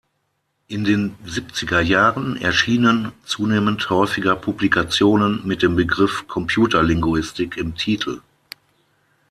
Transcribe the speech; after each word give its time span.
In 0.67 0.83
den 0.83 1.13
siebziger 1.25 1.79
Jahren 1.79 2.35
erschienen 2.35 3.11
zunehmend 3.23 3.87
häufiger 3.91 4.35
Publikationen 4.35 5.45
mit 5.47 5.61
dem 5.61 5.75
Begriff 5.75 6.27
"Computerlinguistik" 6.27 7.55
im 7.55 7.75
Titel. 7.75 8.19